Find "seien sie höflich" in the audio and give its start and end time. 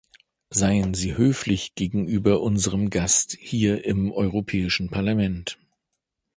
0.49-1.75